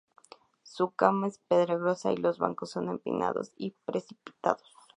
[0.63, 4.75] Su cama es pedregosa, y los bancos son empinados y precipitados.